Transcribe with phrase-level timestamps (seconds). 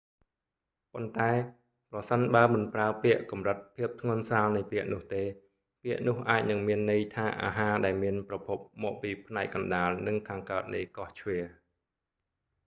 [0.93, 1.31] ប៉ុន្តែ
[1.91, 5.23] ប្រសិនបើមិនប្រើពាក្យកម្រិតភាពធ្ងន់ស្រាលនៃពាក្យនោះទេ
[5.83, 11.49] ពាក្យនោះអាចនឹងមានន័យថាអាហារដែលមានប្រភពមកពីផ្នែកកណ្តាលនិងខាងកើតនៃកោះជ្វា java